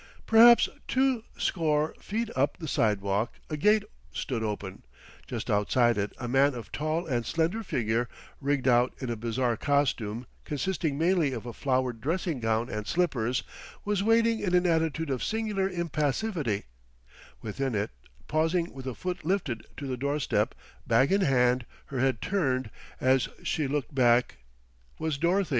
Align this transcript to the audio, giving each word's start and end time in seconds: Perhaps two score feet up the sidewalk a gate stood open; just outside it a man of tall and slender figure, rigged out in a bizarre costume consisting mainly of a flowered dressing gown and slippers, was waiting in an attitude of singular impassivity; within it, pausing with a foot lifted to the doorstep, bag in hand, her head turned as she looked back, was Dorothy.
Perhaps 0.25 0.67
two 0.87 1.23
score 1.37 1.93
feet 1.99 2.31
up 2.35 2.57
the 2.57 2.67
sidewalk 2.67 3.33
a 3.51 3.55
gate 3.55 3.83
stood 4.11 4.41
open; 4.41 4.83
just 5.27 5.47
outside 5.47 5.95
it 5.95 6.11
a 6.17 6.27
man 6.27 6.55
of 6.55 6.71
tall 6.71 7.05
and 7.05 7.23
slender 7.23 7.61
figure, 7.61 8.09
rigged 8.39 8.67
out 8.67 8.95
in 8.97 9.11
a 9.11 9.15
bizarre 9.15 9.55
costume 9.55 10.25
consisting 10.43 10.97
mainly 10.97 11.33
of 11.33 11.45
a 11.45 11.53
flowered 11.53 12.01
dressing 12.01 12.39
gown 12.39 12.67
and 12.67 12.87
slippers, 12.87 13.43
was 13.85 14.01
waiting 14.01 14.39
in 14.39 14.55
an 14.55 14.65
attitude 14.65 15.11
of 15.11 15.23
singular 15.23 15.69
impassivity; 15.69 16.63
within 17.43 17.75
it, 17.75 17.91
pausing 18.27 18.73
with 18.73 18.87
a 18.87 18.95
foot 18.95 19.23
lifted 19.23 19.67
to 19.77 19.85
the 19.85 19.97
doorstep, 19.97 20.55
bag 20.87 21.11
in 21.11 21.21
hand, 21.21 21.63
her 21.85 21.99
head 21.99 22.21
turned 22.23 22.71
as 22.99 23.29
she 23.43 23.67
looked 23.67 23.93
back, 23.93 24.37
was 24.97 25.19
Dorothy. 25.19 25.49